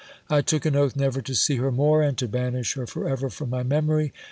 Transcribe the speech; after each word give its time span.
I 0.31 0.41
took 0.41 0.65
an 0.65 0.75
oath 0.75 0.95
never 0.95 1.21
to 1.21 1.35
see 1.35 1.57
her 1.57 1.71
more, 1.71 2.01
and 2.01 2.17
to 2.17 2.27
banish 2.27 2.73
SCIPWS 2.73 2.89
STORY. 2.89 3.03
387 3.03 3.11
her 3.11 3.17
for 3.19 3.25
ever 3.25 3.29
from 3.29 3.49
my 3.51 3.61
memory. 3.61 4.13